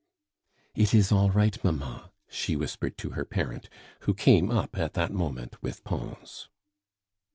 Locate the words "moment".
5.13-5.61